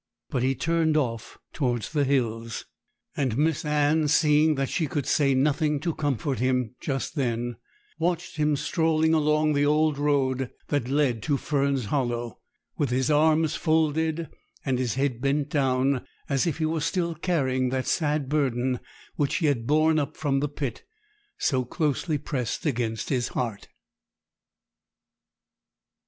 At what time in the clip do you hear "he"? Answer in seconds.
0.41-0.55, 16.57-16.65, 19.35-19.45